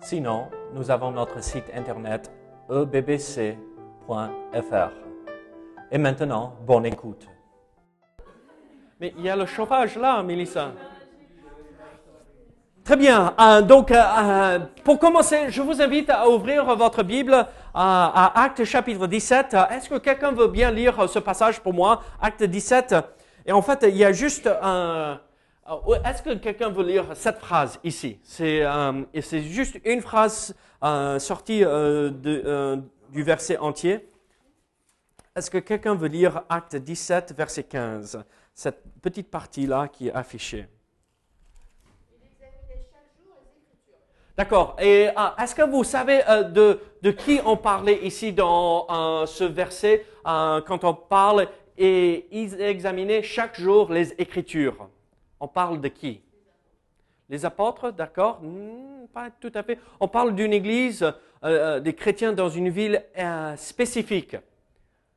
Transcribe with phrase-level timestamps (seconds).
[0.00, 2.30] Sinon, nous avons notre site internet
[2.70, 3.56] ebbc.fr.
[5.90, 7.26] Et maintenant, bonne écoute.
[9.00, 10.72] Mais il y a le chauffage là, Mélissa.
[12.84, 13.34] Très bien.
[13.38, 18.42] Euh, donc, euh, euh, pour commencer, je vous invite à ouvrir votre Bible euh, à
[18.44, 19.54] Acte chapitre 17.
[19.54, 22.00] Euh, Est-ce que quelqu'un veut bien lire ce passage pour moi?
[22.20, 22.94] Acte 17.
[23.46, 25.20] Et en fait, il y a juste un...
[25.70, 28.18] euh, Est-ce que quelqu'un veut lire cette phrase ici?
[28.22, 32.76] C'est euh, juste une phrase euh, sortie euh,
[33.10, 34.08] du verset entier.
[35.36, 40.66] Est-ce que quelqu'un veut lire Acte 17, verset 15 Cette petite partie-là qui est affichée.
[44.36, 44.76] D'accord.
[44.80, 48.86] Et ah, est-ce que vous savez de, qui on parlait ici dans
[49.26, 54.88] ce verset quand on parle et ils examinaient chaque jour les Écritures?
[55.40, 56.20] On parle de qui?
[57.28, 58.40] Les apôtres, d'accord?
[58.42, 59.78] Hmm, Pas tout à fait.
[60.00, 61.12] On parle d'une église, euh,
[61.44, 64.36] euh, des chrétiens dans une ville euh, spécifique.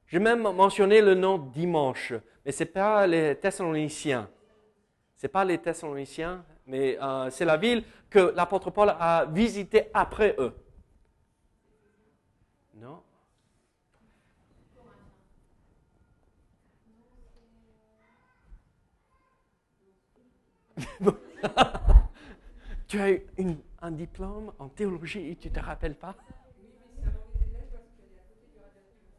[0.08, 2.14] J'ai même mentionné le nom dimanche,
[2.46, 4.30] mais c'est pas les Thessaloniciens.
[5.16, 6.98] C'est pas les Thessaloniciens, mais
[7.30, 10.54] c'est la ville que l'apôtre Paul a visitée après eux.
[12.76, 13.02] Non?
[22.88, 26.16] Tu as eu une- un diplôme en théologie et tu ne te rappelles pas?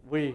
[0.05, 0.35] Oui.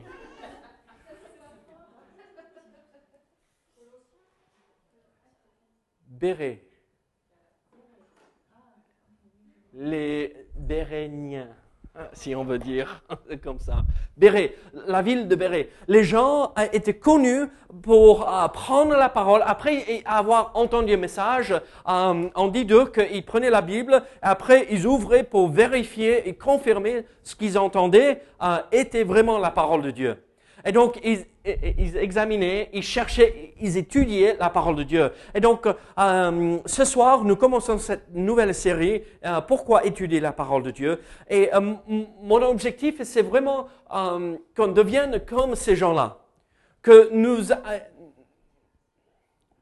[6.08, 6.62] Béret.
[9.74, 11.56] Les Béréniens,
[12.14, 13.04] si on veut dire
[13.44, 13.84] comme ça.
[14.16, 14.56] Béret,
[14.88, 15.70] la ville de Béret.
[15.88, 17.46] Les gens euh, étaient connus
[17.82, 21.54] pour euh, prendre la parole après avoir entendu un message.
[21.54, 27.06] euh, on dit d'eux qu'ils prenaient la Bible, après ils ouvraient pour vérifier et confirmer
[27.24, 28.22] ce qu'ils entendaient
[28.72, 30.18] était vraiment la parole de Dieu.
[30.68, 35.12] Et donc, ils, examinaient, ils cherchaient, ils étudiaient la parole de Dieu.
[35.34, 40.64] Et donc, euh, ce soir, nous commençons cette nouvelle série, euh, Pourquoi étudier la parole
[40.64, 41.00] de Dieu?
[41.30, 41.74] Et euh,
[42.22, 46.18] mon objectif, c'est vraiment qu'on devienne comme ces gens-là.
[46.82, 47.46] Que nous,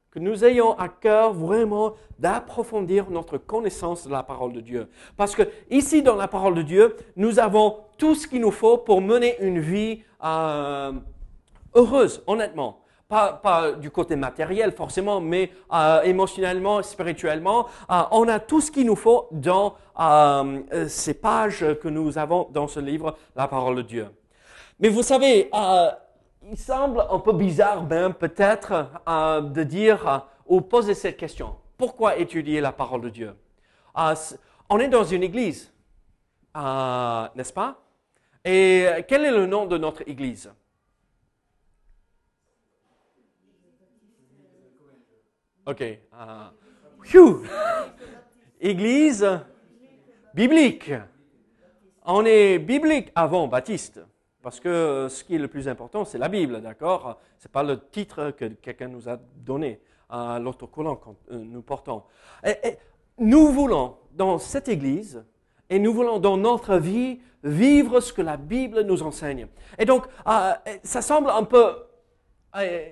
[0.10, 4.90] que nous ayons à cœur vraiment d'approfondir notre connaissance de la parole de Dieu.
[5.18, 8.78] Parce que ici, dans la parole de Dieu, nous avons tout ce qu'il nous faut
[8.78, 10.94] pour mener une vie euh,
[11.74, 12.82] heureuse, honnêtement.
[13.08, 17.68] Pas, du côté matériel forcément, mais euh, émotionnellement, spirituellement.
[17.90, 19.76] Euh, on a tout ce qu'il nous faut dans
[20.88, 24.08] ces pages que nous avons dans ce livre, la parole de Dieu.
[24.80, 25.50] Mais vous savez,
[26.52, 31.56] il semble un peu bizarre même peut-être euh, de dire ou poser cette question.
[31.78, 33.36] Pourquoi étudier la parole de Dieu?
[34.70, 35.72] On est dans une église,
[36.56, 37.78] n'est-ce pas?
[38.48, 40.54] Et quel est le nom de notre église?
[45.66, 45.82] Ok.
[45.82, 46.50] euh.
[48.62, 49.28] Église
[50.36, 50.92] biblique.
[52.06, 54.00] On est biblique avant baptiste.
[54.44, 57.20] Parce que ce qui est le plus important, c'est la Bible, d'accord?
[57.40, 62.04] Ce n'est pas le titre que quelqu'un nous a donné à l'autocollant que nous portons.
[62.46, 62.78] Et
[63.18, 65.26] nous voulons, dans cette Église,
[65.70, 69.48] et nous voulons dans notre vie, vivre ce que la Bible nous enseigne.
[69.78, 70.54] Et donc, euh,
[70.84, 71.76] ça semble un peu
[72.58, 72.86] euh,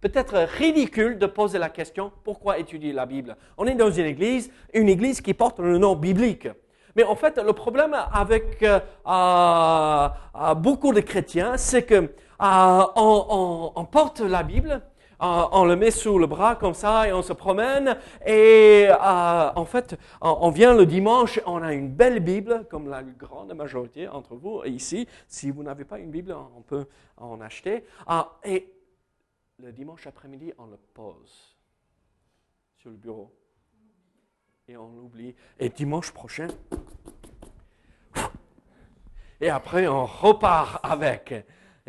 [0.00, 3.36] peut-être ridicule de poser la question pourquoi étudier la Bible?
[3.56, 6.48] On est dans une église, une église qui porte le nom biblique.
[6.96, 10.08] Mais en fait, le problème avec euh, euh,
[10.40, 12.10] euh, beaucoup de chrétiens, c'est que
[12.40, 14.80] on, on- on porte la Bible,
[15.20, 17.96] euh, on le met sous le bras comme ça et on se promène.
[18.26, 23.02] Et euh, en fait, on, vient le dimanche, on a une belle Bible, comme la
[23.02, 25.08] grande majorité entre vous ici.
[25.26, 26.86] Si vous n'avez pas une Bible, on peut
[27.16, 27.84] en acheter.
[28.06, 28.72] Ah, et
[29.58, 31.56] le dimanche après-midi, on le pose
[32.76, 33.34] sur le bureau.
[34.68, 35.34] Et on l'oublie.
[35.58, 36.48] Et dimanche prochain,
[39.40, 41.34] et après on repart avec.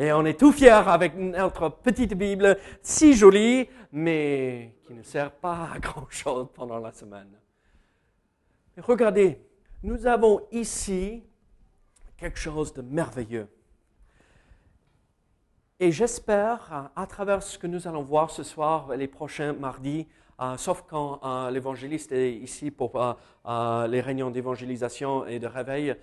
[0.01, 5.29] Et on est tout fiers avec notre petite Bible, si jolie, mais qui ne sert
[5.29, 7.37] pas à grand-chose pendant la semaine.
[8.77, 9.41] Regardez,
[9.83, 11.21] nous avons ici
[12.15, 13.49] quelque chose de merveilleux.
[15.81, 20.07] Et j'espère, à travers ce que nous allons voir ce soir, les prochains mardis,
[20.39, 25.93] euh, sauf quand euh, l'évangéliste est ici pour euh, les réunions d'évangélisation et de réveil,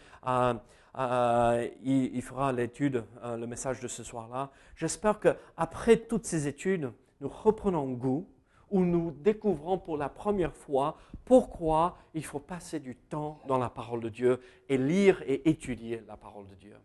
[0.97, 4.51] il, fera l'étude, le message de ce soir-là.
[4.77, 8.27] J'espère qu'après toutes ces études, nous reprenons goût,
[8.71, 13.69] où nous découvrons pour la première fois pourquoi il faut passer du temps dans la
[13.69, 16.77] parole de Dieu et lire et étudier la parole de Dieu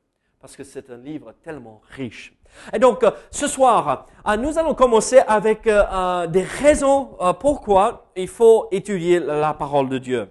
[0.41, 2.33] parce que c'est un livre tellement riche.
[2.73, 8.27] Et donc, euh, ce soir, euh, nous allons commencer avec euh, des raisons pourquoi il
[8.27, 10.27] faut étudier la parole de Dieu.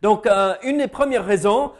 [0.00, 0.28] Donc,
[0.62, 1.72] une des premières raisons,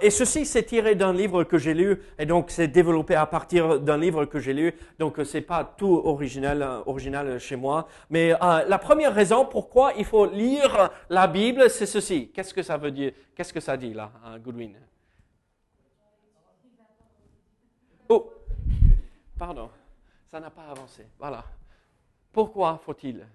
[0.00, 3.78] et ceci c'est tiré d'un livre que j'ai lu, et donc c'est développé à partir
[3.78, 8.78] d'un livre que j'ai lu, donc c'est pas tout original, original chez moi, mais la
[8.78, 12.30] première raison pourquoi il faut lire la Bible, c'est ceci.
[12.30, 13.12] Qu'est-ce que ça veut dire?
[13.34, 14.10] Qu'est-ce que ça dit là,
[14.42, 14.72] Goodwin?
[18.08, 18.32] Oh,
[19.38, 19.68] pardon,
[20.30, 21.06] ça n'a pas avancé.
[21.18, 21.44] Voilà.
[22.32, 23.26] Pourquoi faut-il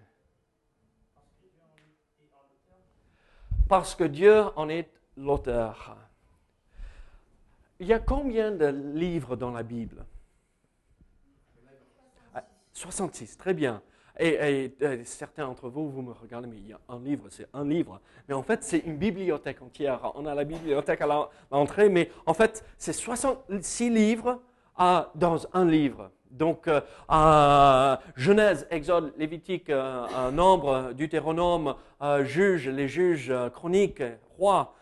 [3.67, 5.97] Parce que Dieu en est l'auteur.
[7.79, 10.05] Il y a combien de livres dans la Bible?
[12.73, 13.81] 66, très bien.
[14.19, 17.65] Et, certains d'entre vous, vous me regardez, mais il y a un livre, c'est un
[17.65, 17.99] livre.
[18.27, 20.11] Mais en fait, c'est une bibliothèque entière.
[20.15, 24.41] On a la bibliothèque à l'entrée, mais en fait, c'est 66 livres
[24.77, 26.11] dans un livre.
[26.31, 34.03] Donc, euh, Genèse, Exode, Lévitique, euh, Nombre, Deutéronome, euh, Juge, les juges, Chroniques,
[34.37, 34.73] Rois,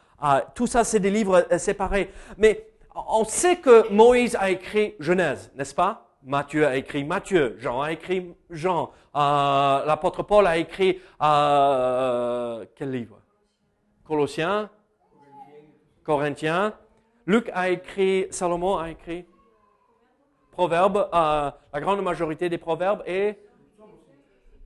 [0.56, 2.12] tout ça, c'est des livres séparés.
[2.38, 6.18] Mais on sait que Moïse a écrit Genèse, n'est-ce pas?
[6.24, 11.00] Matthieu a écrit Matthieu, Jean a écrit Jean, l'apôtre Paul a écrit
[12.76, 13.20] quel livre?
[14.04, 14.70] Colossiens,
[16.04, 16.74] Corinthiens,
[17.28, 19.26] Luc a écrit, Salomon a écrit?
[20.56, 23.38] Proverbes, euh, la grande majorité des proverbes et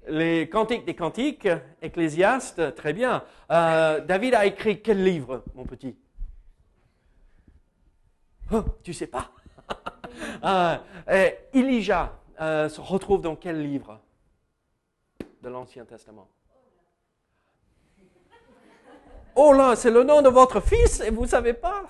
[0.07, 1.47] les cantiques des cantiques,
[1.81, 3.23] Ecclésiaste, très bien.
[3.51, 5.97] Euh, David a écrit quel livre, mon petit?
[8.51, 9.31] Oh, Tu sais pas?
[10.43, 10.77] Euh,
[11.53, 13.99] Elijah se retrouve dans quel livre?
[15.41, 16.27] De l'Ancien Testament.
[19.35, 21.83] Oh là, c'est le nom de votre fils et vous ne savez pas?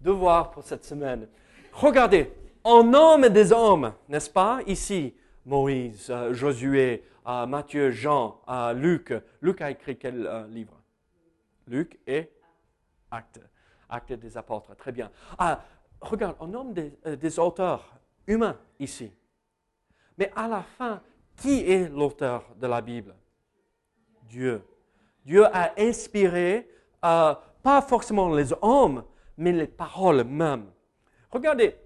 [0.00, 1.28] Devoir pour cette semaine.
[1.72, 2.32] Regardez,
[2.64, 5.14] en homme des hommes, n'est-ce pas, ici,
[5.44, 9.14] Moïse, euh, Josué, euh, Matthieu, Jean, euh, Luc.
[9.40, 10.80] Luc a écrit quel livre?
[11.66, 12.30] Luc et
[13.10, 13.40] Actes.
[13.88, 15.10] Actes des apôtres, très bien.
[15.38, 15.62] Ah,
[16.00, 17.94] regarde, en homme des, des auteurs
[18.26, 19.10] humains ici.
[20.18, 21.00] Mais à la fin,
[21.36, 23.14] qui est l'auteur de la Bible?
[24.24, 24.62] Dieu.
[25.24, 26.68] Dieu a inspiré,
[27.00, 29.04] pas forcément les hommes,
[29.38, 30.66] mais les paroles même.
[31.30, 31.76] Regardez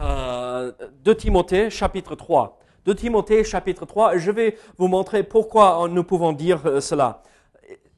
[0.00, 0.72] euh,
[1.04, 2.58] 2 Timothée chapitre 3.
[2.84, 7.22] 2 Timothée chapitre 3, je vais vous montrer pourquoi nous pouvons dire euh, cela.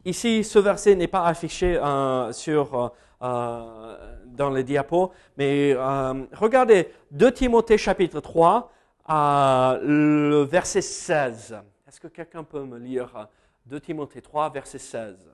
[0.05, 2.93] Ici, ce verset n'est pas affiché euh, sur,
[3.23, 3.97] euh,
[4.27, 5.75] dans les diapos, mais
[6.33, 8.71] regardez 2 Timothée chapitre 3,
[9.09, 11.57] le verset 16.
[11.89, 13.29] Est-ce que quelqu'un peut me lire
[13.65, 15.34] 2 Timothée 3, verset 16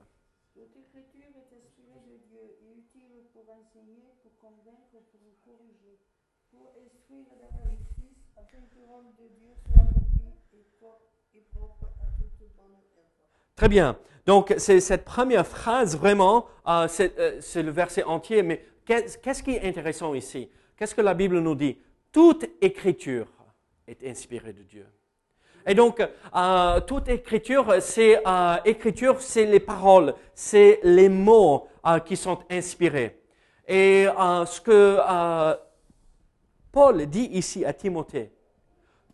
[13.61, 13.95] Très bien.
[14.25, 19.51] Donc, c'est cette première phrase vraiment, euh, euh, c'est le verset entier, mais qu'est-ce qui
[19.51, 20.49] est intéressant ici?
[20.75, 21.77] Qu'est-ce que la Bible nous dit?
[22.11, 23.27] Toute écriture
[23.87, 24.87] est inspirée de Dieu.
[25.67, 26.01] Et donc,
[26.35, 28.23] euh, toute écriture, c'est
[28.65, 31.67] écriture, c'est les paroles, c'est les mots
[32.05, 33.21] qui sont inspirés.
[33.67, 34.97] Et ce que
[36.71, 38.31] Paul dit ici à Timothée,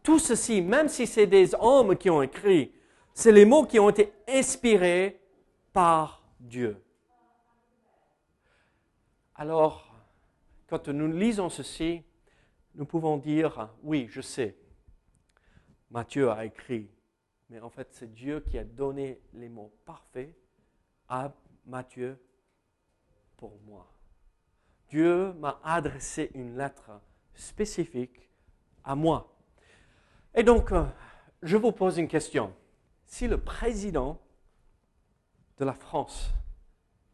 [0.03, 2.71] tout ceci, même si c'est des hommes qui ont écrit,
[3.13, 5.19] c'est les mots qui ont été inspirés
[5.73, 6.81] par Dieu.
[9.35, 9.93] Alors,
[10.67, 12.03] quand nous lisons ceci,
[12.75, 14.55] nous pouvons dire, oui, je sais,
[15.89, 16.89] Matthieu a écrit,
[17.49, 20.35] mais en fait c'est Dieu qui a donné les mots parfaits
[21.07, 21.33] à
[21.65, 22.19] Matthieu
[23.37, 23.87] pour moi.
[24.89, 26.91] Dieu m'a adressé une lettre
[27.38, 28.29] spécifique
[28.84, 29.34] à moi.
[30.34, 30.86] Et donc, euh,
[31.41, 32.53] je vous pose une question
[33.06, 34.20] si le président
[35.58, 36.32] de la France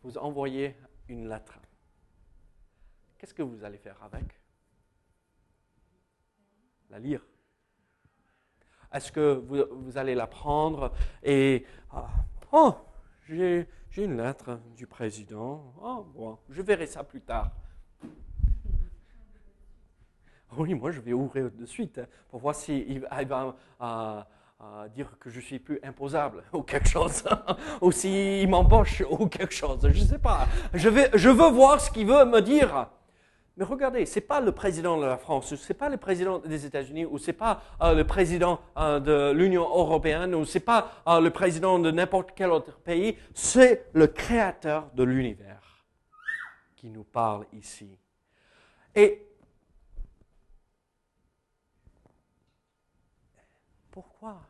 [0.02, 0.76] vous envoyait
[1.08, 1.60] une lettre,
[3.18, 4.26] qu'est-ce que vous allez faire avec?
[6.90, 7.26] La lire.
[8.92, 12.10] est-ce que vous, allez la prendre et, ah,
[12.52, 12.76] oh,
[13.28, 17.52] j'ai une lettre du président, oh, bon, je verrai ça plus tard.
[20.58, 25.30] Oui, moi je vais ouvrir de suite hein, pour voir s'il va euh, dire que
[25.30, 27.24] je suis plus imposable ou quelque chose,
[27.82, 30.48] ou s'il m'embauche ou quelque chose, je ne sais pas.
[30.74, 32.90] Je, veux voir ce qu'il veut me dire.
[33.56, 36.40] Mais regardez, ce n'est pas le président de la France, ce n'est pas le président
[36.40, 40.58] des États-Unis, ou ce n'est pas euh, le président euh, de l'Union européenne, ou ce
[40.58, 45.86] n'est pas le président de n'importe quel autre pays, c'est le créateur de l'univers
[46.76, 47.96] qui nous parle ici.
[48.96, 49.33] Et
[53.94, 54.42] pourquoi?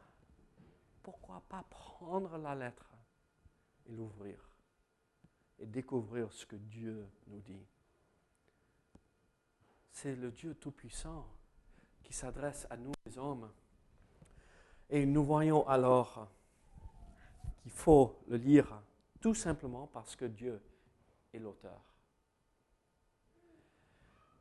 [1.04, 2.96] Pourquoi pas prendre la lettre
[3.86, 4.40] et l'ouvrir
[5.60, 7.68] et découvrir ce que Dieu nous dit?
[9.92, 11.28] C'est le Dieu Tout-Puissant
[12.04, 13.52] qui s'adresse à nous les hommes.
[14.90, 16.30] Et nous voyons alors
[17.62, 18.82] qu'il faut le lire
[19.20, 20.62] tout simplement parce que Dieu
[21.34, 21.82] est l'auteur.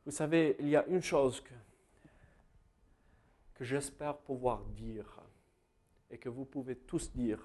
[0.05, 1.53] Vous savez, il y a une chose que
[3.63, 5.21] j'espère pouvoir dire
[6.09, 7.39] et que vous pouvez tous dire.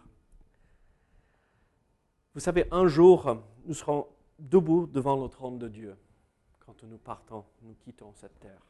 [2.35, 4.07] Vous savez, un jour, nous serons
[4.39, 5.97] debout devant le trône de Dieu
[6.61, 8.63] quand nous partons, nous quittons cette terre.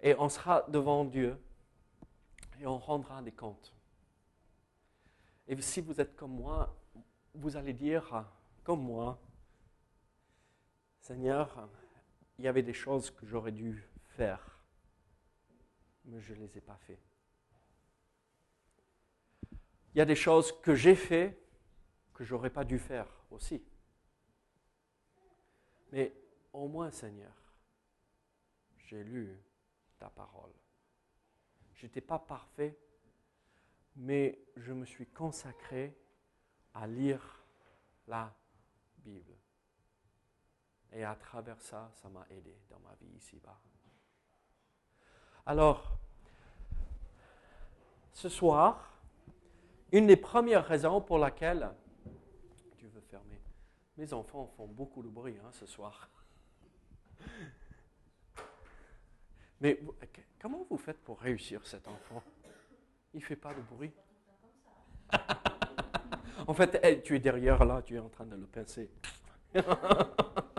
[0.00, 1.36] Et on sera devant Dieu
[2.60, 3.74] et on rendra des comptes.
[5.48, 6.76] Et si vous êtes comme moi,
[7.34, 8.24] vous allez dire,
[8.62, 9.20] comme moi,
[11.00, 11.68] Seigneur,
[12.38, 13.84] il y avait des choses que j'aurais dû
[14.16, 14.51] faire
[16.04, 16.98] mais je ne les ai pas fait.
[19.94, 21.38] Il y a des choses que j'ai fait
[22.14, 23.62] que j'aurais pas dû faire aussi.
[25.90, 26.14] Mais
[26.52, 27.34] au moins, Seigneur,
[28.86, 29.38] j'ai lu
[29.98, 30.52] ta parole.
[31.74, 32.78] Je n'étais pas parfait,
[33.96, 35.96] mais je me suis consacré
[36.74, 37.44] à lire
[38.06, 38.34] la
[38.98, 39.36] Bible.
[40.92, 43.60] Et à travers ça, ça m'a aidé dans ma vie ici-bas.
[45.44, 45.98] Alors,
[48.12, 48.92] ce soir,
[49.90, 51.70] une des premières raisons pour laquelle
[52.78, 53.40] tu veux fermer.
[53.96, 56.08] Mes enfants font beaucoup de bruit hein, ce soir.
[59.60, 59.80] Mais
[60.40, 62.22] comment vous faites pour réussir cet enfant?
[63.12, 63.92] Il ne fait pas de bruit.
[66.46, 68.90] en fait, tu es derrière là, tu es en train de le pincer.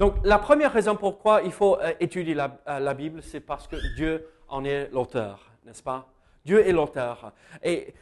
[0.00, 3.76] Donc, la première raison pourquoi il faut euh, étudier euh, la, Bible, c'est parce que
[3.96, 6.10] Dieu en est l'auteur, n'est-ce pas?
[6.42, 7.34] Dieu est l'auteur.
[7.62, 7.92] Et,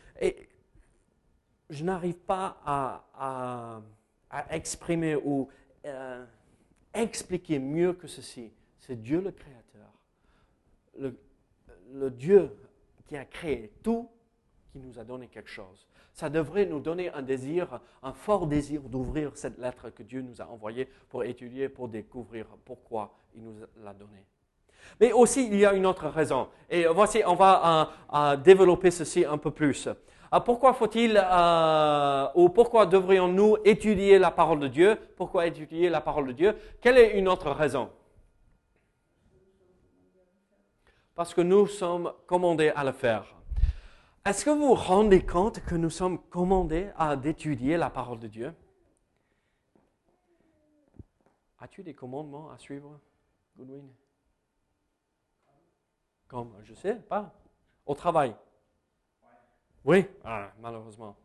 [1.71, 3.83] je n'arrive pas à,
[4.51, 5.49] exprimer ou
[5.85, 6.25] euh,
[6.95, 8.53] expliquer mieux que ceci.
[8.79, 9.93] C'est Dieu le Créateur,
[11.93, 12.57] le Dieu
[13.07, 14.09] qui a créé tout,
[14.71, 18.81] qui nous a donné quelque chose ça devrait nous donner un désir, un fort désir
[18.81, 23.55] d'ouvrir cette lettre que Dieu nous a envoyée pour étudier, pour découvrir pourquoi il nous
[23.85, 24.27] l'a donnée.
[24.99, 26.49] Mais aussi, il y a une autre raison.
[26.69, 29.87] Et voici, on va euh, développer ceci un peu plus.
[29.87, 34.99] Euh, pourquoi faut-il, euh, ou pourquoi devrions-nous étudier la parole de Dieu?
[35.17, 36.57] Pourquoi étudier la parole de Dieu?
[36.81, 37.91] Quelle est une autre raison?
[41.15, 43.38] Parce que nous sommes commandés à le faire.
[44.29, 48.29] Est-ce que vous vous rendez compte que nous sommes commandés à d'étudier la parole de
[48.29, 48.55] Dieu?
[51.59, 53.01] As-tu des commandements à suivre,
[53.57, 53.89] Goodwin?
[56.27, 57.33] Comme, je sais pas.
[57.87, 58.37] Au travail?
[59.83, 61.17] Oui, ah, malheureusement.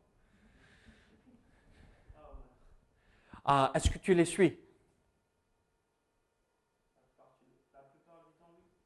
[3.44, 4.58] Ah, est-ce que tu les suis?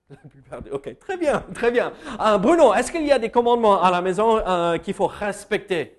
[0.72, 1.92] Ok, très bien, très bien.
[2.20, 5.98] Euh, Bruno, est-ce qu'il y a des commandements à la maison euh, qu'il faut respecter?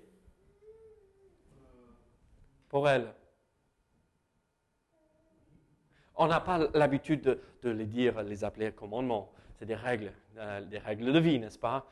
[2.67, 3.13] Pour elle
[6.15, 9.31] On n'a pas l'habitude de, les dire, les appeler commandements.
[9.57, 11.85] C'est des règles, euh, des règles de vie, n'est-ce pas?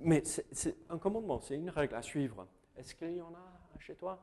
[0.00, 2.46] Mais c'est un commandement, c'est une règle à suivre.
[2.76, 4.18] Est-ce qu'il y en a chez toi?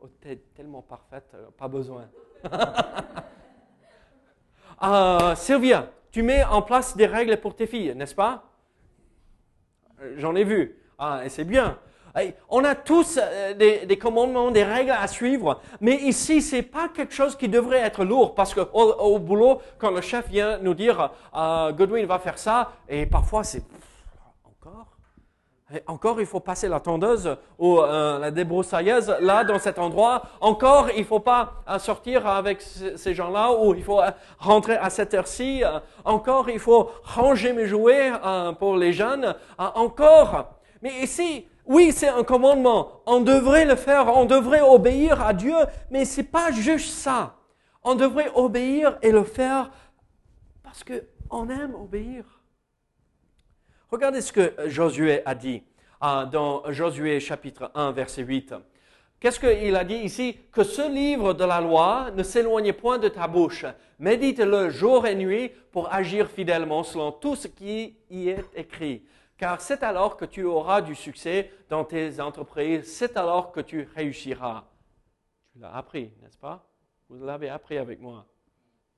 [0.00, 2.08] Oh, Tu es tellement parfaite, pas besoin.
[5.36, 8.44] Sylvia, tu mets en place des règles pour tes filles, n'est-ce pas?
[10.16, 10.78] J'en ai vu.
[10.96, 11.76] Ah, et c'est bien.
[12.48, 17.12] On a tous euh, des, commandements, des règles à suivre, mais ici, c'est pas quelque
[17.12, 21.10] chose qui devrait être lourd parce que au, boulot, quand le chef vient nous dire
[21.34, 23.64] euh, Godwin va faire ça, et parfois c'est
[25.86, 30.22] encore, il faut passer la tondeuse ou euh, la débroussailleuse là, dans cet endroit.
[30.40, 34.76] Encore, il ne faut pas euh, sortir avec ces gens-là ou il faut euh, rentrer
[34.76, 35.62] à cette heure-ci.
[36.04, 38.12] encore, il faut ranger mes jouets
[38.58, 39.34] pour les jeunes.
[39.58, 40.58] encore.
[40.82, 43.00] Mais ici, oui, c'est un commandement.
[43.06, 45.56] On devrait le faire, on devrait obéir à Dieu,
[45.90, 47.36] mais c'est pas juste ça.
[47.82, 49.70] On devrait obéir et le faire
[50.62, 52.33] parce qu'on aime obéir.
[53.94, 55.62] Regardez ce que Josué a dit
[56.02, 58.52] euh, dans Josué chapitre 1, verset 8.
[59.20, 60.36] Qu'est-ce qu'il a dit ici?
[60.50, 63.64] Que ce livre de la loi ne s'éloigne point de ta bouche.
[64.00, 69.06] Médite-le jour et nuit pour agir fidèlement selon tout ce qui y est écrit.
[69.36, 73.88] Car c'est alors que tu auras du succès dans tes entreprises, c'est alors que tu
[73.94, 74.64] réussiras.
[75.52, 76.68] Tu l'as appris, n'est-ce pas?
[77.08, 78.26] Vous l'avez appris avec moi.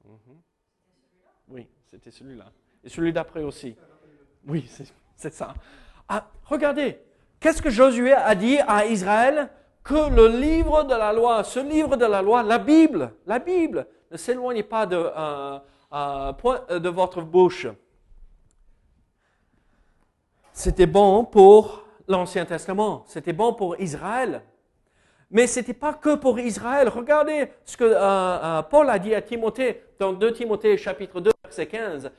[0.06, 0.40] Mhm.
[1.48, 2.50] Oui, c'était celui-là.
[2.82, 3.76] Et celui d'après aussi.
[4.46, 4.68] Oui,
[5.16, 5.54] c'est ça.
[6.08, 7.00] Ah, regardez,
[7.40, 9.50] qu'est-ce que Josué a dit à Israël?
[9.82, 13.86] Que le livre de la loi, ce livre de la loi, la Bible, la Bible,
[14.10, 15.58] ne s'éloigne pas de, euh,
[15.92, 17.68] euh, de votre bouche.
[20.52, 24.42] C'était bon pour l'Ancien Testament, c'était bon pour Israël.
[25.30, 26.88] Mais ce n'était pas que pour Israël.
[26.88, 31.66] Regardez ce que euh, Paul a dit à Timothée dans 2 Timothée chapitre 2 verset
[31.66, 32.10] 15.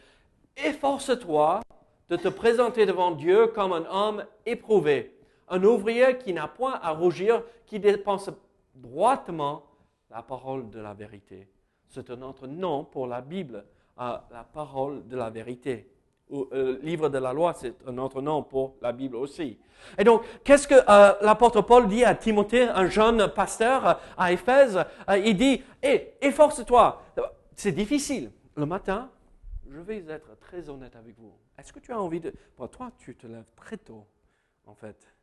[0.55, 1.61] Efforce-toi
[2.09, 5.17] de te présenter devant Dieu comme un homme éprouvé,
[5.49, 8.29] un ouvrier qui n'a point à rougir, qui dépense
[8.75, 9.63] droitement
[10.09, 11.47] la parole de la vérité.
[11.89, 13.65] C'est un autre nom pour la Bible,
[13.99, 15.89] euh, la parole de la vérité.
[16.29, 19.57] Ou, euh, livre de la loi, c'est un autre nom pour la Bible aussi.
[19.97, 24.83] Et donc, qu'est-ce que euh, l'apôtre Paul dit à Timothée, un jeune pasteur à Éphèse?
[25.23, 27.01] Il dit, hé, efforce-toi.
[27.55, 28.31] C'est difficile.
[28.55, 29.09] Le matin,
[29.69, 31.33] je vais être très honnête avec vous.
[31.57, 32.33] Est-ce que tu as envie de...
[32.71, 34.05] Toi, tu te lèves très tôt,
[34.65, 35.13] en fait.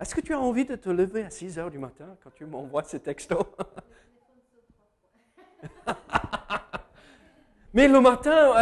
[0.00, 2.44] Est-ce que tu as envie de te lever à 6 heures du matin quand tu
[2.44, 3.46] m'envoies ces textos?
[7.72, 8.52] Mais le matin,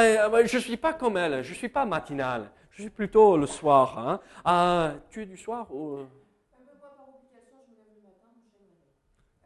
[0.45, 3.47] je ne suis pas comme elle, je ne suis pas matinale, je suis plutôt le
[3.47, 3.99] soir.
[3.99, 4.21] Hein.
[4.45, 6.07] Ah, tu es du soir ou...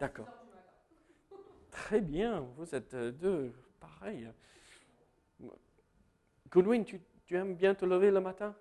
[0.01, 0.29] D'accord.
[1.71, 4.31] Très bien, vous êtes deux pareils.
[6.51, 7.01] Goodwin, tu,
[7.37, 8.55] aimes bien te lever le matin?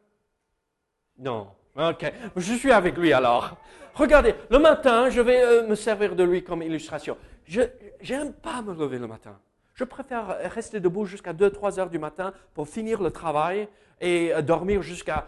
[1.18, 1.48] Non.
[1.76, 3.56] Ok, je suis avec lui alors.
[3.94, 7.18] Regardez, le matin, je vais euh, me servir de lui comme illustration.
[7.46, 7.62] Je
[8.10, 9.40] n'aime pas me lever le matin.
[9.76, 13.68] Je préfère rester debout jusqu'à 2-3 heures du matin pour finir le travail
[14.02, 15.28] et euh, dormir jusqu'à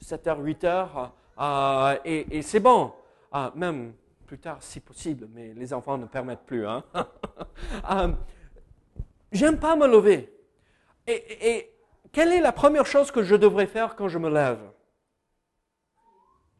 [0.00, 1.12] 7 h 8 heures.
[1.38, 2.92] Euh, et, c'est bon.
[3.54, 3.92] même
[4.26, 6.66] plus tard si possible, mais les enfants ne permettent plus.
[6.66, 6.82] Hein?
[9.32, 10.32] J'aime pas me lever.
[11.06, 11.70] et
[12.12, 14.60] quelle est la première chose que je devrais faire quand je me lève?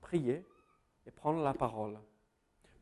[0.01, 0.47] Prier
[1.07, 1.99] et prendre la parole.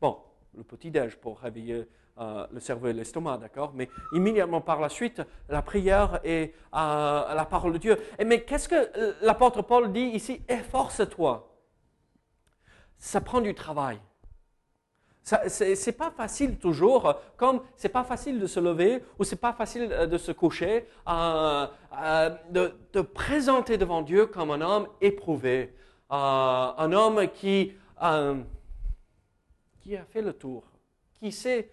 [0.01, 0.19] Bon,
[0.55, 3.71] le petit-déj pour réveiller euh, le cerveau et l'estomac, d'accord?
[3.73, 7.97] Mais immédiatement par la suite, la prière et euh, la parole de Dieu.
[8.25, 10.41] Mais qu'est-ce que euh, l'apôtre Paul dit ici?
[10.49, 11.55] Efforce-toi.
[12.97, 13.99] Ça prend du travail.
[15.29, 19.53] Ce n'est pas facile toujours, comme c'est pas facile de se lever ou c'est pas
[19.53, 21.67] facile euh, de se coucher, euh,
[22.01, 25.75] euh, de te présenter devant Dieu comme un homme éprouvé,
[26.09, 27.73] un homme qui,
[29.81, 30.63] qui a fait le tour,
[31.13, 31.71] qui sait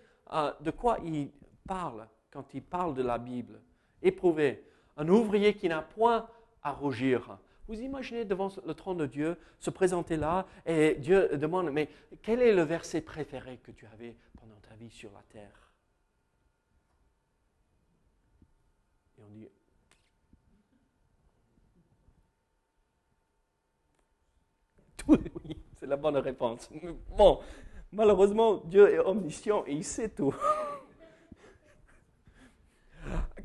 [0.60, 1.30] de quoi il
[1.66, 3.62] parle quand il parle de la Bible,
[4.02, 4.62] éprouvé,
[4.98, 6.26] un ouvrier qui n'a point
[6.62, 11.70] à rougir, vous imaginez devant le trône de Dieu se présenter là et Dieu demande,
[11.70, 11.88] mais
[12.22, 15.72] quel est le verset préféré que tu avais pendant ta vie sur la terre?
[19.18, 19.48] Et on dit,
[25.08, 26.70] oui, c'est la bonne réponse.
[27.16, 27.40] Bon,
[27.92, 30.34] malheureusement, Dieu est omniscient et il sait tout.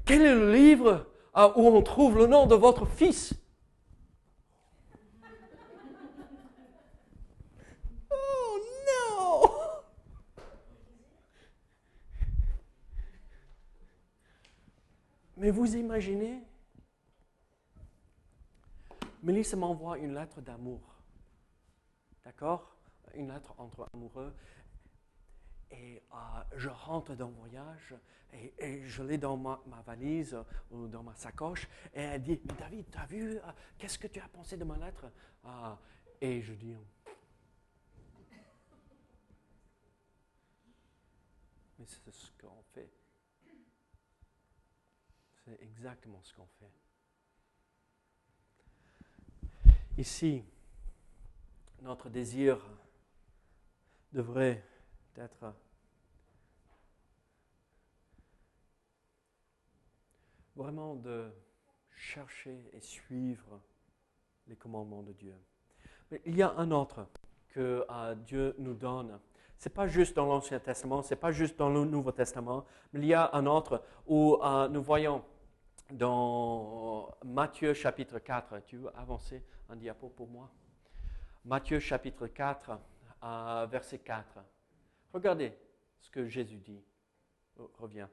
[0.05, 3.33] Quel est le livre où on trouve le nom de votre fils?
[15.41, 16.43] Mais vous imaginez?
[19.23, 20.79] Mélisse m'envoie une lettre d'amour.
[22.23, 22.77] D'accord?
[23.15, 24.35] Une lettre entre amoureux.
[25.71, 27.95] Et euh, je rentre d'un voyage
[28.31, 30.37] et, je l'ai dans ma, valise
[30.69, 31.67] ou dans ma sacoche.
[31.95, 34.77] Et elle dit David, tu as vu euh, Qu'est-ce que tu as pensé de ma
[34.77, 35.11] lettre
[35.43, 35.75] ah,
[36.21, 36.75] Et je dis
[41.79, 43.00] Mais c'est ce qu'on fait.
[45.45, 46.71] C'est exactement ce qu'on fait.
[49.97, 50.43] Ici,
[51.81, 52.59] notre désir
[54.13, 54.63] devrait
[55.17, 55.53] être
[60.55, 61.31] vraiment de
[61.95, 63.61] chercher et suivre
[64.47, 65.35] les commandements de Dieu.
[66.11, 67.07] Mais il y a un autre
[67.49, 69.19] que euh, Dieu nous donne.
[69.57, 72.65] Ce n'est pas juste dans l'Ancien Testament, ce n'est pas juste dans le Nouveau Testament,
[72.91, 75.23] mais il y a un autre où euh, nous voyons
[75.91, 78.59] dans Matthieu chapitre 4.
[78.65, 80.51] Tu veux avancer un diapo pour moi?
[81.45, 82.79] Matthieu chapitre 4,
[83.23, 84.39] euh, verset 4.
[85.13, 85.53] Regardez
[85.99, 86.83] ce que Jésus dit.
[87.57, 88.09] Oh, reviens.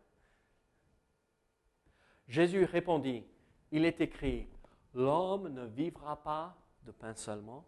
[2.27, 3.25] Jésus répondit,
[3.71, 4.49] il est écrit,
[4.95, 7.64] l'homme ne vivra pas de pain seulement,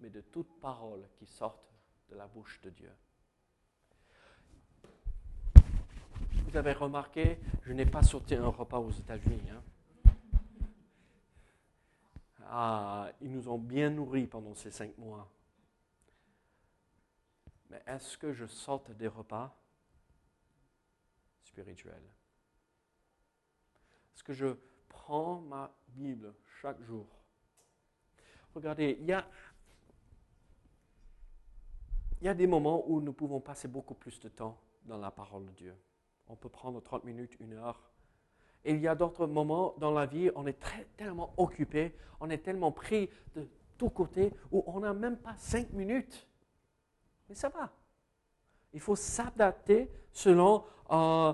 [0.00, 1.72] mais de toute parole qui sorte
[2.08, 2.92] de la bouche de Dieu.
[6.52, 9.40] Vous avez remarqué, je n'ai pas sauté un repas aux États-Unis.
[9.50, 9.62] Hein.
[12.44, 15.26] Ah, ils nous ont bien nourris pendant ces cinq mois.
[17.70, 19.56] Mais est-ce que je saute des repas
[21.42, 22.04] spirituels?
[24.14, 24.48] Est-ce que je
[24.90, 27.06] prends ma Bible chaque jour?
[28.54, 29.08] Regardez, il
[32.20, 35.46] y a des moments où nous pouvons passer beaucoup plus de temps dans la parole
[35.46, 35.74] de Dieu.
[36.28, 37.92] On peut prendre 30 minutes, une heure.
[38.64, 40.58] Et il y a d'autres moments dans la vie, on est
[40.96, 45.72] tellement occupé, on est tellement pris de tous côtés, où on n'a même pas cinq
[45.72, 46.28] minutes.
[47.28, 47.70] Mais ça va.
[48.72, 51.32] Il faut s'adapter selon euh,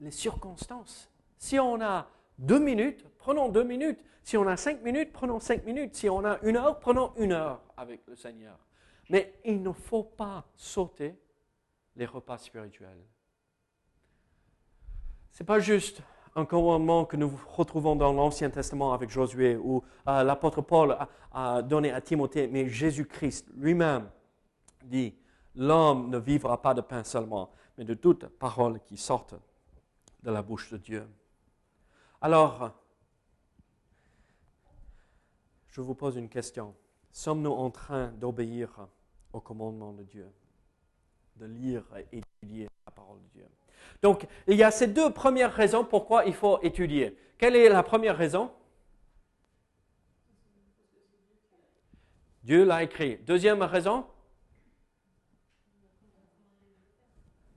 [0.00, 1.10] les circonstances.
[1.36, 2.08] Si on a
[2.38, 4.02] deux minutes, prenons deux minutes.
[4.22, 5.94] Si on a cinq minutes, prenons cinq minutes.
[5.94, 8.58] Si on a une heure, prenons une heure avec le Seigneur.
[9.08, 11.14] Mais il ne faut pas sauter
[11.94, 13.04] les repas spirituels.
[15.36, 16.00] Ce n'est pas juste
[16.34, 20.96] un commandement que nous retrouvons dans l'Ancien Testament avec Josué ou euh, l'apôtre Paul
[21.30, 24.08] a, donné à Timothée, mais Jésus-Christ lui-même
[24.82, 25.14] dit,
[25.54, 29.34] l'homme ne vivra pas de pain seulement, mais de toute parole qui sortent
[30.22, 31.06] de la bouche de Dieu.
[32.22, 32.70] Alors,
[35.68, 36.74] je vous pose une question.
[37.12, 38.88] Sommes-nous en train d'obéir
[39.34, 40.32] au commandement de Dieu,
[41.36, 43.46] de lire et étudier la parole de Dieu?
[44.02, 47.16] Donc, il y a ces deux premières raisons pourquoi il faut étudier.
[47.38, 48.52] Quelle est la première raison?
[52.42, 53.16] Dieu l'a écrit.
[53.18, 54.06] Deuxième raison?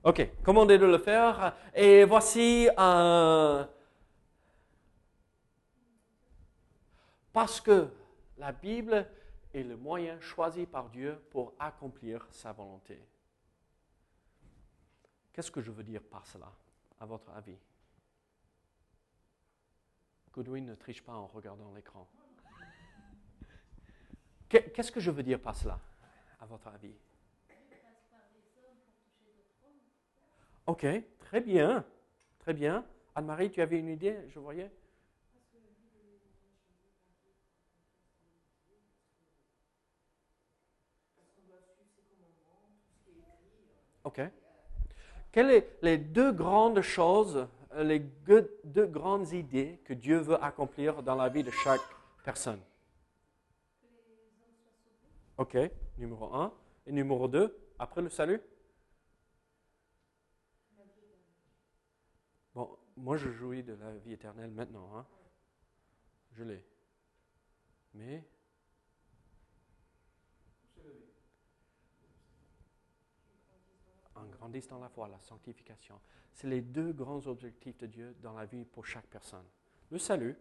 [0.02, 1.54] Ok, commandez de le faire.
[1.74, 3.68] Et voici un...
[7.32, 7.88] Parce que
[8.38, 9.06] la Bible
[9.54, 13.00] est le moyen choisi par Dieu pour accomplir sa volonté.
[15.40, 16.52] Qu'est-ce que je veux dire par cela,
[17.00, 17.56] à votre avis?
[20.34, 22.06] Goodwin ne triche pas en regardant l'écran.
[24.50, 25.80] Qu'est-ce que je veux dire par cela,
[26.40, 26.92] à votre avis?
[30.66, 30.86] Ok,
[31.20, 31.86] très bien,
[32.40, 32.84] très bien.
[33.14, 34.70] Anne-Marie, tu avais une idée, je voyais?
[44.04, 44.20] OK.
[45.32, 51.14] Quelles sont les deux grandes choses, les deux grandes idées que Dieu veut accomplir dans
[51.14, 51.80] la vie de chaque
[52.24, 52.60] personne?
[55.36, 55.56] OK,
[55.96, 56.52] numéro un.
[56.86, 58.40] Et numéro deux, après le salut?
[62.54, 64.90] Bon, moi je jouis de la vie éternelle maintenant.
[64.96, 65.06] Hein?
[66.32, 66.64] Je l'ai.
[67.94, 68.24] Mais
[74.40, 75.96] en grandisse dans la foi, la sanctification.
[76.32, 79.44] C'est les deux grands objectifs de Dieu dans la vie pour chaque personne.
[79.90, 80.38] Le salut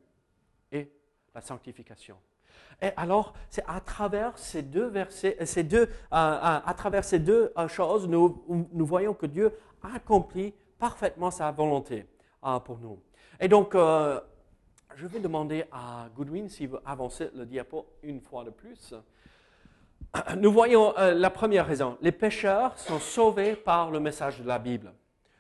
[0.72, 0.90] et
[1.36, 2.18] la sanctification.
[2.82, 7.04] Et alors, c'est à travers ces deux versets, euh, ces deux, euh, euh, à travers
[7.04, 9.52] ces deux choses, nous, nous voyons que Dieu
[9.84, 12.06] accomplit parfaitement sa volonté
[12.64, 13.02] pour nous.
[13.40, 18.50] Et donc, je vais demander à Goodwin s'il veut avancer le diapo une fois de
[18.50, 18.94] plus.
[20.38, 21.98] nous voyons euh, la première raison.
[22.02, 24.94] Les pécheurs sont sauvés par le message de la Bible.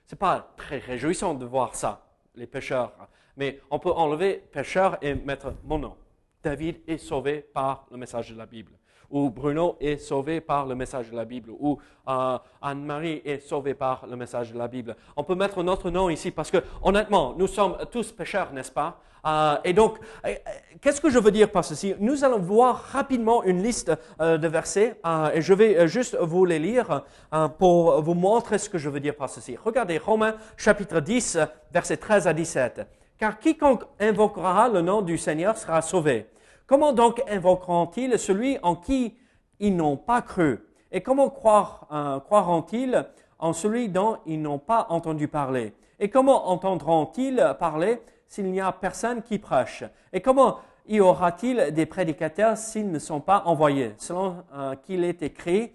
[0.05, 2.93] Ce n'est pas très réjouissant de voir ça, les pécheurs.
[3.37, 5.95] Mais on peut enlever pécheur et mettre mon nom.
[6.43, 8.78] David est sauvé par le message de la Bible.
[9.11, 11.51] Ou Bruno est sauvé par le message de la Bible.
[11.59, 14.95] Ou euh, Anne-Marie est sauvée par le message de la Bible.
[15.15, 18.99] On peut mettre notre nom ici parce que, honnêtement, nous sommes tous pécheurs, n'est-ce pas?
[19.25, 20.33] Euh, et donc, euh,
[20.81, 21.95] qu'est-ce que je veux dire par ceci?
[21.99, 24.99] Nous allons voir rapidement une liste de versets
[25.33, 27.03] et je vais juste vous les lire
[27.57, 29.57] pour vous montrer ce que je veux dire par ceci.
[29.63, 31.37] Regardez Romains chapitre 10,
[31.73, 32.87] versets 13 à 17.
[33.19, 36.27] Car quiconque invoquera le nom du Seigneur sera sauvé.
[36.69, 39.17] Comment donc invoqueront-ils celui en qui
[39.59, 40.59] ils n'ont pas cru?
[40.91, 41.33] Et comment
[41.91, 43.07] euh, croiront-ils
[43.39, 45.73] en celui dont ils n'ont pas entendu parler?
[45.99, 49.83] Et comment entendront-ils parler s'il n'y a personne qui prêche?
[50.13, 53.95] Et comment y aura-t-il des prédicateurs s'ils ne sont pas envoyés?
[53.97, 55.71] Selon euh, qu'il est écrit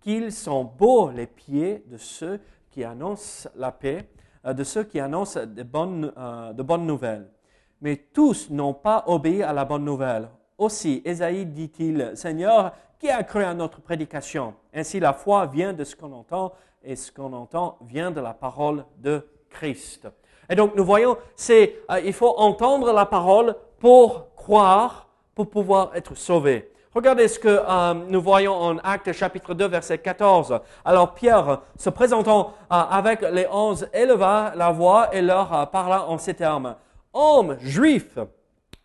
[0.00, 4.08] qu'ils sont beaux les pieds de ceux qui annoncent la paix,
[4.44, 7.32] euh, de ceux qui annoncent de bonnes nouvelles.
[7.80, 10.28] Mais tous n'ont pas obéi à la bonne nouvelle.
[10.58, 14.54] Aussi, Esaïe dit-il, Seigneur, qui a cru à notre prédication?
[14.72, 18.32] Ainsi, la foi vient de ce qu'on entend, et ce qu'on entend vient de la
[18.32, 20.08] parole de Christ.
[20.48, 25.90] Et donc, nous voyons, c'est, euh, il faut entendre la parole pour croire, pour pouvoir
[25.94, 26.72] être sauvé.
[26.94, 30.60] Regardez ce que euh, nous voyons en Actes chapitre 2, verset 14.
[30.84, 36.16] Alors Pierre, se présentant euh, avec les onze, éleva la voix et leur parla en
[36.16, 36.76] ces termes.
[37.12, 38.18] Hommes juifs,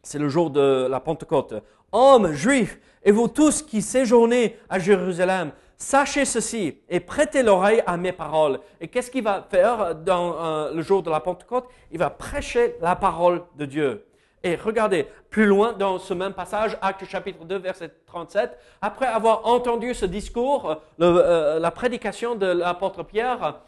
[0.04, 1.54] c'est le jour de la Pentecôte.
[1.92, 7.98] Hommes juifs, et vous tous qui séjournez à Jérusalem, sachez ceci et prêtez l'oreille à
[7.98, 8.60] mes paroles.
[8.80, 11.68] Et qu'est-ce qu'il va faire dans euh, le jour de la Pentecôte?
[11.92, 14.06] Il va prêcher la parole de Dieu.
[14.44, 19.46] Et regardez, plus loin dans ce même passage, Acte chapitre 2, verset 37, après avoir
[19.46, 23.60] entendu ce discours, euh, la prédication de l'apôtre Pierre,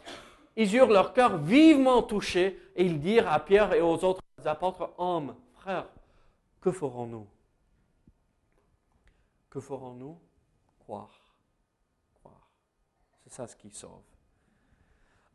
[0.56, 4.90] ils eurent leur cœur vivement touché et ils dirent à Pierre et aux autres apôtres,
[4.98, 5.86] hommes, frères,
[6.64, 7.26] que ferons-nous?
[9.50, 10.18] Que ferons-nous?
[10.78, 11.10] Croire.
[12.14, 12.48] Croire.
[13.22, 14.00] C'est ça ce qui sauve.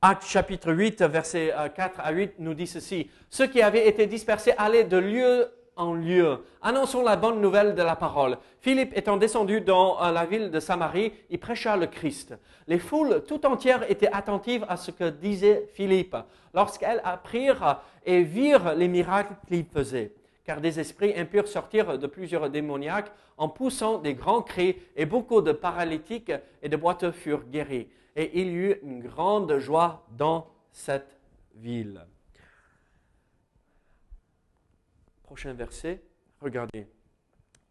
[0.02, 3.12] Acte chapitre 8, versets 4 à 8 nous dit ceci.
[3.30, 6.44] Ceux qui avaient été dispersés allaient de lieu en lieu.
[6.64, 8.40] Annonçons la bonne nouvelle de la parole.
[8.60, 12.34] Philippe étant descendu dans euh, la ville de Samarie, il prêcha le Christ.
[12.68, 16.18] Les foules tout entières étaient attentives à ce que disait Philippe
[16.56, 20.16] lorsqu'elles apprirent et virent les miracles qu'il faisait
[20.50, 25.44] car des esprits impurs sortirent de plusieurs démoniaques en poussant des grands cris, et beaucoup
[25.44, 26.32] de paralytiques
[26.64, 27.88] et de boiteux furent guéris.
[28.16, 31.20] Et il y eut une grande joie dans cette
[31.54, 32.04] ville.
[35.22, 36.02] Prochain verset,
[36.42, 36.88] regardez.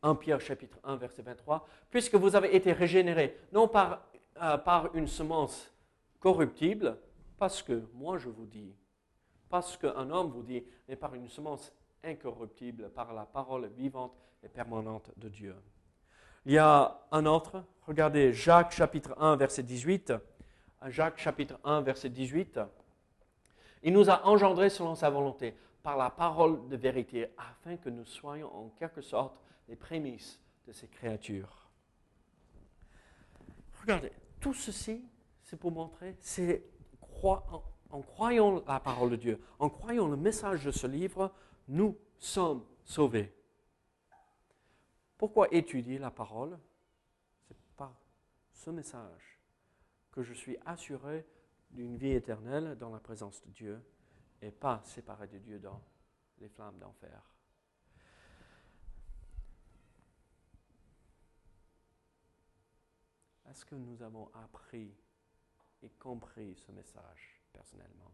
[0.04, 1.66] 1 Pierre chapitre 1 verset 23.
[1.90, 4.06] Puisque vous avez été régénérés, non par,
[4.40, 5.74] euh, par une semence
[6.20, 6.96] corruptible,
[7.38, 8.72] parce que, moi je vous dis,
[9.48, 11.72] parce qu'un homme vous dit, mais par une semence
[12.04, 15.54] incorruptible par la parole vivante et permanente de Dieu.
[16.46, 20.12] Il y a un autre, regardez Jacques chapitre 1 verset 18.
[20.86, 22.60] Jacques chapitre 1 verset 18.
[23.82, 28.04] Il nous a engendrés selon sa volonté par la parole de vérité afin que nous
[28.04, 31.68] soyons en quelque sorte les prémices de ces créatures.
[33.80, 35.04] Regardez, tout ceci,
[35.42, 36.64] c'est pour montrer, c'est
[37.90, 41.32] en croyant la parole de Dieu, en croyant le message de ce livre,
[41.68, 43.34] nous sommes sauvés.
[45.16, 46.58] Pourquoi étudier la parole?
[47.46, 47.94] C'est par
[48.52, 49.38] ce message
[50.10, 51.26] que je suis assuré
[51.70, 53.82] d'une vie éternelle dans la présence de Dieu
[54.40, 55.82] et pas séparé de Dieu dans
[56.38, 57.22] les flammes d'enfer.
[63.50, 64.94] Est-ce que nous avons appris
[65.82, 68.12] et compris ce message personnellement?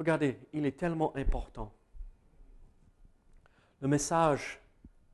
[0.00, 1.70] Regardez, il est tellement important.
[3.82, 4.58] Le message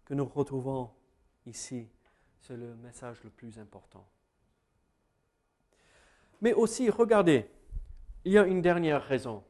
[0.04, 0.92] que nous retrouvons
[1.44, 1.88] ici,
[2.40, 4.06] c'est le message le plus important.
[6.40, 7.50] Mais aussi, regardez,
[8.24, 9.42] il y a une dernière raison.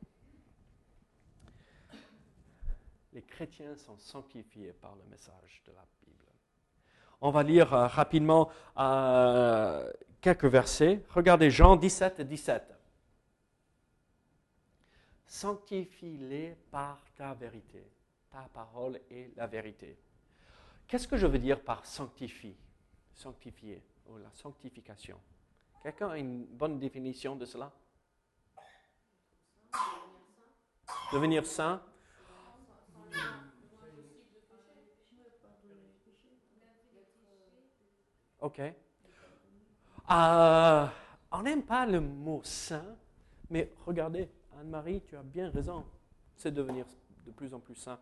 [3.13, 6.33] Les chrétiens sont sanctifiés par le message de la Bible.
[7.21, 11.05] On va lire euh, rapidement euh, quelques versets.
[11.11, 12.77] Regardez Jean 17, 17
[15.27, 17.85] sanctifie-les par ta vérité.
[18.31, 19.99] Ta parole est la vérité.
[20.87, 22.57] Qu'est-ce que je veux dire par sanctifie
[23.13, 25.19] Sanctifier, ou la sanctification?
[25.83, 27.73] Quelqu'un a une bonne définition de cela?
[31.13, 31.83] Devenir saint?
[38.41, 38.61] Ok.
[40.11, 40.87] Euh,
[41.33, 42.97] on n'aime pas le mot saint,
[43.51, 45.85] mais regardez, Anne-Marie, tu as bien raison,
[46.35, 46.87] c'est devenir
[47.27, 47.99] de plus en plus saint.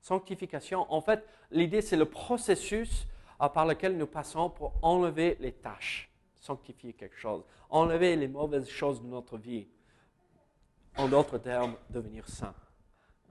[0.00, 3.06] Sanctification, en fait, l'idée, c'est le processus
[3.40, 8.68] euh, par lequel nous passons pour enlever les tâches, sanctifier quelque chose, enlever les mauvaises
[8.68, 9.68] choses de notre vie.
[10.98, 12.54] En d'autres termes, devenir saint.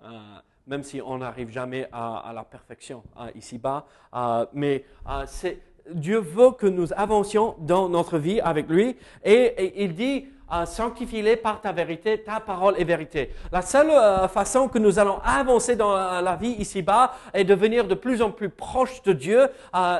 [0.03, 3.03] Euh, même si on n'arrive jamais à, la perfection
[3.35, 3.85] ici-bas.
[4.13, 4.85] Euh, mais
[5.27, 5.59] c'est
[5.89, 8.95] Dieu veut que nous avancions dans notre vie avec lui.
[9.23, 13.31] Et, il dit, euh, sanctifie-les par ta vérité, ta parole est vérité.
[13.51, 17.87] La seule euh, façon que nous allons avancer dans euh, la vie ici-bas est devenir
[17.87, 19.47] de plus en plus proche de Dieu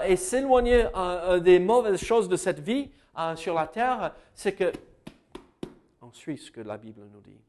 [0.07, 0.85] et s'éloigner
[1.41, 2.89] des mauvaises choses de cette vie
[3.35, 4.71] sur la terre, c'est que
[6.01, 7.39] on suit ce que la Bible nous dit.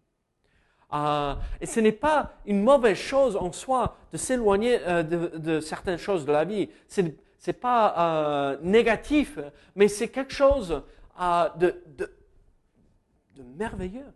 [0.93, 5.99] Euh, et ce n'est pas une mauvaise chose en soi de s'éloigner euh, de, certaines
[5.99, 6.69] choses de la vie.
[6.87, 7.01] Ce
[7.47, 9.39] n'est pas euh, négatif,
[9.75, 10.83] mais c'est quelque chose
[11.19, 14.13] de, de, merveilleux.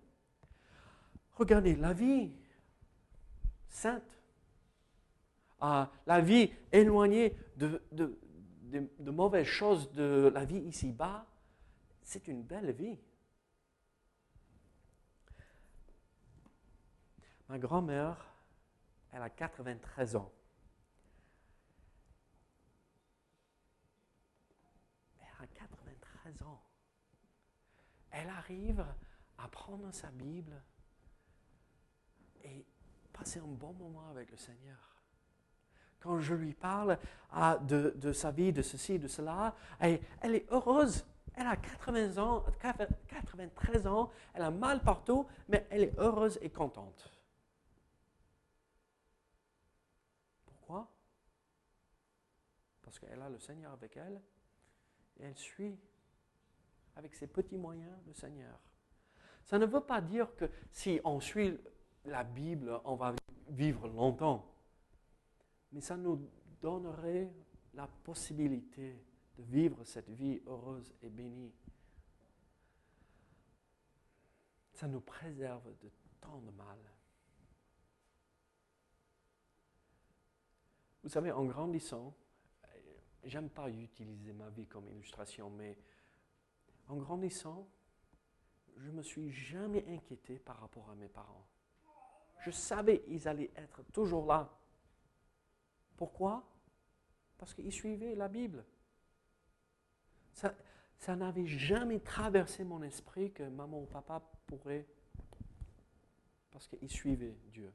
[1.34, 2.32] Regardez, la vie
[3.68, 4.02] sainte,
[5.60, 11.26] la vie éloignée de, de mauvaises choses de la vie ici-bas,
[12.02, 12.98] c'est une belle vie.
[17.48, 18.16] Ma grand-mère,
[19.12, 20.32] elle a 93 ans.
[25.20, 25.46] Elle a
[26.38, 26.62] 93 ans.
[28.10, 28.84] Elle arrive
[29.38, 30.62] à prendre sa Bible
[32.44, 32.64] et
[33.12, 34.78] passer un bon moment avec le Seigneur.
[36.00, 36.98] Quand je lui parle
[37.32, 41.04] ah, de, sa vie, de ceci, de cela, elle, elle est heureuse.
[41.34, 42.44] Elle a 80 ans,
[43.08, 47.16] 93 ans, elle a mal partout, mais elle est heureuse et contente.
[52.98, 54.20] parce qu'elle a le Seigneur avec elle,
[55.18, 55.78] et elle suit
[56.96, 58.58] avec ses petits moyens le Seigneur.
[59.44, 61.56] Ça ne veut pas dire que si on suit
[62.04, 63.14] la Bible, on va
[63.48, 64.52] vivre longtemps,
[65.72, 66.28] mais ça nous
[66.60, 67.32] donnerait
[67.74, 69.00] la possibilité
[69.38, 71.52] de vivre cette vie heureuse et bénie.
[74.72, 76.78] Ça nous préserve de tant de mal.
[81.02, 82.14] Vous savez, en grandissant,
[83.22, 85.78] j'aime pas utiliser ma vie comme illustration, mais
[86.88, 87.68] en grandissant,
[88.76, 91.46] je me suis jamais inquiété par rapport à mes parents.
[92.40, 94.50] Je savais qu'ils allaient être toujours là.
[95.96, 96.44] Pourquoi?
[97.38, 98.64] Parce qu'ils suivaient la Bible.
[100.32, 100.54] Ça,
[100.98, 104.86] ça n'avait jamais traversé mon esprit que maman ou papa pourraient,
[106.50, 107.72] parce qu'ils suivaient Dieu.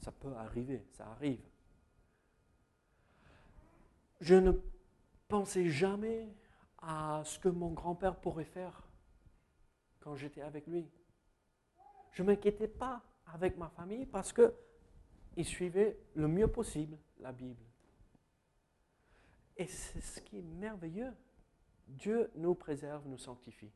[0.00, 1.40] Ça peut arriver, ça arrive
[4.22, 4.52] je ne
[5.28, 6.28] pensais jamais
[6.82, 8.82] à ce que mon grand-père pourrait faire
[10.00, 10.88] quand j'étais avec lui.
[12.12, 17.64] Je ne m'inquiétais pas avec ma famille parce qu'il suivait le mieux possible la Bible.
[19.56, 21.12] Et c'est ce qui est merveilleux.
[21.86, 23.70] Dieu nous préserve, nous sanctifie.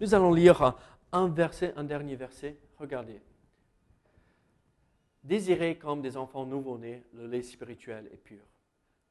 [0.00, 0.76] Nous allons lire
[1.12, 2.58] un verset, un dernier verset.
[2.78, 3.22] Regardez.
[5.22, 8.42] Désirez comme des enfants nouveau-nés le lait spirituel et pur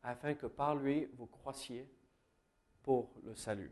[0.03, 1.87] afin que par lui vous croissiez
[2.83, 3.71] pour le salut.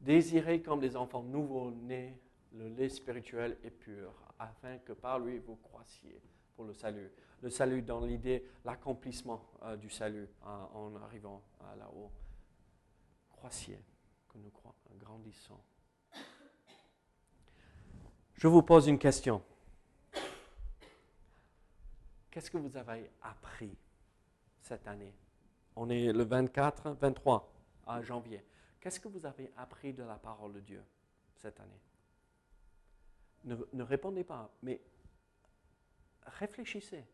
[0.00, 2.18] Désirez comme des enfants nouveau-nés
[2.52, 6.20] le lait spirituel et pur, afin que par lui vous croissiez
[6.54, 7.10] pour le salut.
[7.42, 11.42] Le salut dans l'idée, l'accomplissement euh, du salut euh, en arrivant
[11.78, 12.10] là-haut.
[13.30, 13.82] Croissiez,
[14.28, 14.52] que nous
[14.98, 15.58] grandissons.
[18.34, 19.42] Je vous pose une question.
[22.30, 23.76] Qu'est-ce que vous avez appris
[24.60, 25.14] cette année?
[25.76, 27.52] On est le 24, 23
[27.86, 28.44] à janvier.
[28.80, 30.82] Qu'est-ce que vous avez appris de la parole de Dieu
[31.36, 31.80] cette année?
[33.44, 34.80] Ne, répondez pas, mais
[36.38, 37.04] réfléchissez.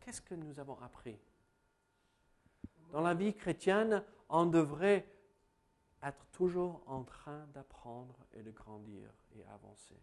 [0.00, 1.18] Qu'est-ce que nous avons appris?
[2.92, 5.06] Dans la vie chrétienne, on devrait
[6.02, 10.00] être toujours en train d'apprendre et de grandir et avancer.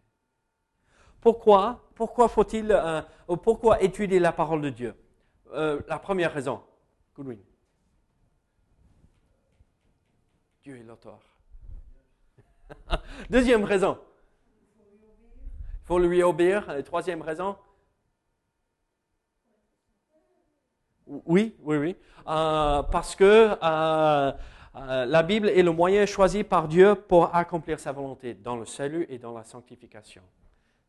[1.20, 3.02] Pourquoi Pourquoi faut-il, euh,
[3.42, 4.94] pourquoi étudier la parole de Dieu?
[5.52, 6.62] Euh, La première raison,
[10.68, 11.18] Dieu est l'auteur.
[13.30, 13.98] Deuxième raison.
[14.76, 16.84] Il faut lui obéir.
[16.84, 17.56] Troisième raison.
[21.06, 21.96] Oui, oui, oui.
[22.26, 24.32] Euh, parce que euh,
[24.74, 28.66] euh, la Bible est le moyen choisi par Dieu pour accomplir sa volonté dans le
[28.66, 30.22] salut et dans la sanctification.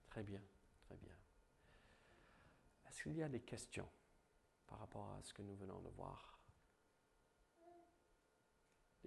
[0.10, 0.42] Très bien,
[0.88, 1.14] très bien.
[2.90, 3.88] Est-ce qu'il y a des questions
[4.68, 6.39] par rapport à ce que nous venons de voir?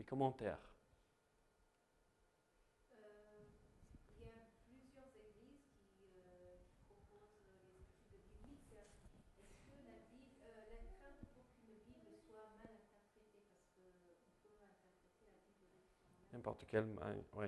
[0.03, 0.59] Des commentaires.
[2.91, 3.47] Euh,
[4.17, 5.63] il y a plusieurs églises
[5.95, 6.59] qui, euh,
[6.91, 8.75] proposent les études bibliques.
[9.39, 14.11] Est-ce que la, Bible, euh, la pour qu'une Bible soit mal interprétée Parce qu'on peut
[14.11, 15.71] interpréter la Bible différemment.
[16.35, 16.99] N'importe quelle,
[17.39, 17.47] oui.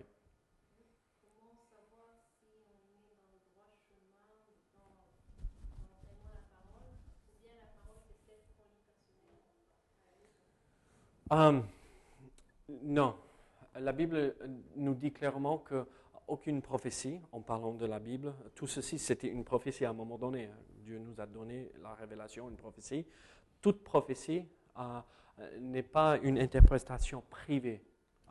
[11.32, 11.60] Euh,
[12.84, 13.16] non.
[13.80, 14.36] La Bible
[14.76, 15.86] nous dit clairement que
[16.28, 20.16] aucune prophétie, en parlant de la Bible, tout ceci c'était une prophétie à un moment
[20.16, 20.48] donné.
[20.82, 23.06] Dieu nous a donné la révélation, une prophétie.
[23.60, 24.46] Toute prophétie
[24.78, 25.00] euh,
[25.60, 27.82] n'est pas une interprétation privée.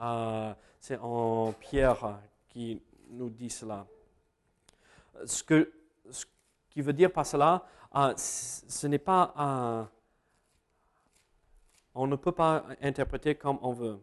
[0.02, 3.86] Euh, c'est en Pierre qui nous dit cela.
[5.26, 5.72] Ce, que,
[6.10, 6.26] ce
[6.70, 9.90] qui veut dire par cela, euh, ce n'est pas.
[11.96, 14.00] On ne peut pas interpréter comme on veut.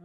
[0.00, 0.04] Ah.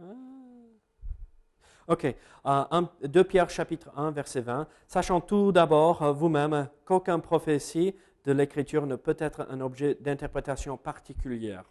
[1.86, 2.06] Ok,
[2.46, 4.66] euh, 2 Pierre chapitre 1 verset 20.
[4.88, 7.94] Sachant tout d'abord euh, vous-même qu'aucun prophétie
[8.24, 11.64] de l'Écriture ne peut être un objet d'interprétation particulière,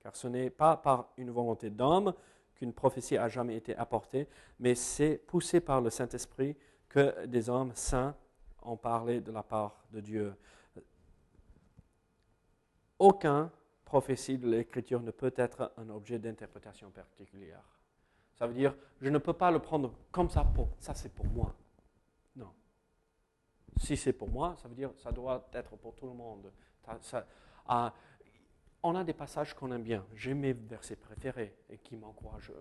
[0.00, 2.14] car ce n'est pas par une volonté d'homme
[2.62, 4.28] qu'une prophétie a jamais été apportée,
[4.60, 6.56] mais c'est poussé par le Saint-Esprit
[6.88, 8.14] que des hommes saints
[8.62, 10.36] ont parlé de la part de Dieu.
[13.00, 13.50] Aucun
[13.84, 17.64] prophétie de l'Écriture ne peut être un objet d'interprétation particulière.
[18.34, 21.26] Ça veut dire, je ne peux pas le prendre comme ça, pour, ça c'est pour
[21.26, 21.52] moi.
[22.36, 22.52] Non.
[23.76, 26.52] Si c'est pour moi, ça veut dire, ça doit être pour tout le monde.
[27.00, 27.26] Ça,
[27.66, 27.92] ah,
[28.82, 30.04] on a des passages qu'on aime bien.
[30.14, 32.52] J'ai mes versets préférés et qui m'encouragent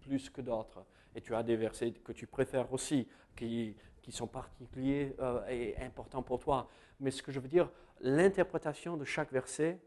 [0.00, 0.84] plus que d'autres.
[1.14, 5.76] Et tu as des versets que tu préfères aussi, qui, qui sont particuliers euh, et
[5.78, 6.68] importants pour toi.
[7.00, 7.70] Mais ce que je veux dire,
[8.00, 9.80] l'interprétation de chaque verset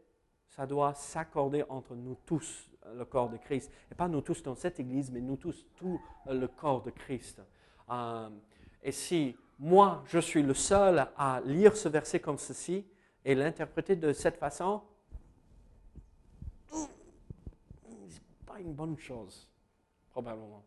[0.48, 3.70] ça doit s'accorder entre nous tous, le corps de Christ.
[3.90, 7.42] Et pas nous tous dans cette église, mais nous tous, tout le corps de Christ.
[7.90, 8.28] Euh,
[8.82, 12.86] et si moi, je suis le seul à lire ce verset comme ceci
[13.24, 14.82] et l'interpréter de cette façon,
[16.70, 18.22] c'est
[18.60, 19.48] une bonne chose,
[20.10, 20.64] probablement.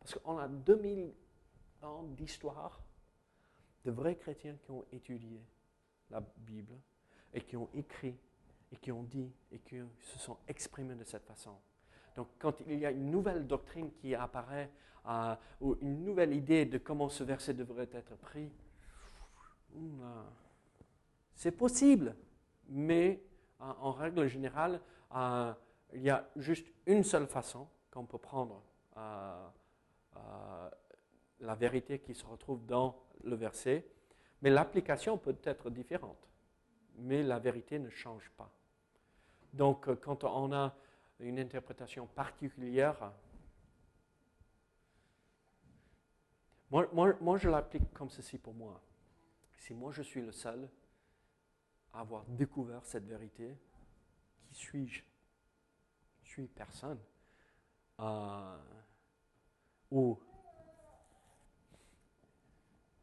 [0.00, 1.12] Parce qu'on a 2000
[1.82, 2.80] ans d'histoire
[3.84, 5.40] de vrais chrétiens qui ont étudié
[6.10, 6.74] la Bible
[7.32, 8.16] et qui ont écrit
[8.72, 11.56] et qui ont dit et qui se sont exprimés de cette façon.
[12.16, 14.70] Donc quand il y a une nouvelle doctrine qui apparaît,
[15.06, 18.50] euh, ou une nouvelle idée de comment ce verset devrait être pris,
[19.72, 20.22] hmm, euh,
[21.34, 22.14] c'est possible,
[22.68, 23.22] mais
[23.60, 24.80] euh, en règle générale,
[25.94, 28.62] il y a juste une seule façon qu'on peut prendre
[31.40, 33.86] la vérité qui se retrouve dans le verset,
[34.42, 36.28] mais l'application peut être différente,
[36.96, 38.50] mais la vérité ne change pas.
[39.52, 40.74] Donc, euh, quand on a
[41.20, 43.12] une interprétation particulière,
[46.70, 48.80] moi, je l'applique comme ceci pour moi.
[49.56, 50.68] Si moi je suis le seul
[51.92, 53.56] à avoir découvert cette vérité,
[54.42, 55.02] qui suis-je?
[56.46, 57.00] Personne.
[58.00, 58.58] Euh,
[59.90, 60.18] ou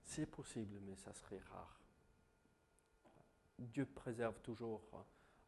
[0.03, 1.81] c'est possible, mais ça serait rare.
[3.59, 4.81] Dieu préserve toujours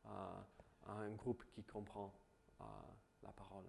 [0.06, 0.42] euh,
[0.88, 2.14] un groupe qui comprend
[2.60, 2.64] euh,
[3.24, 3.66] la parole.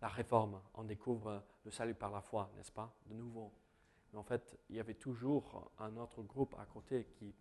[0.00, 3.52] La réforme, on découvre le salut par la foi, n'est-ce pas, de nouveau.
[4.12, 7.34] Mais en fait, il y avait toujours un autre groupe à côté qui,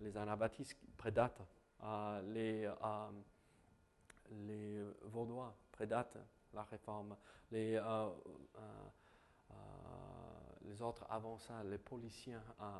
[0.00, 1.42] les anabaptistes, prédatent,
[1.82, 2.72] euh, les,
[4.46, 6.18] les Vaudois prédatent
[6.54, 7.16] la réforme,
[7.50, 7.80] les,
[10.62, 12.36] les autres avant ça, les policiers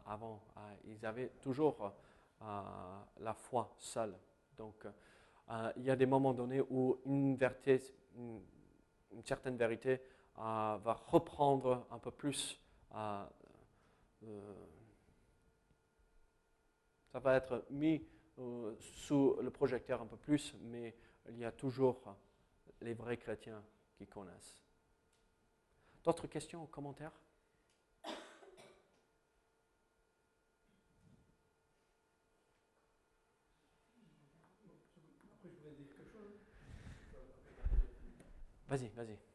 [0.06, 0.40] avant,
[0.84, 1.92] ils avaient toujours
[2.40, 4.14] la foi seule
[4.58, 4.84] donc,
[5.50, 7.80] euh, il y a des moments donnés où une, vérité,
[8.16, 8.42] une,
[9.24, 10.00] certaine vérité
[10.38, 12.60] euh, va reprendre un peu plus.
[12.94, 13.24] Euh,
[17.12, 18.04] ça va être mis
[18.80, 20.94] sous le projecteur un peu plus, mais
[21.28, 22.16] il y a toujours
[22.80, 23.62] les vrais chrétiens
[23.96, 24.62] qui connaissent.
[26.04, 27.12] D'autres questions ou commentaires?
[38.68, 39.27] Vas-y, vas-y.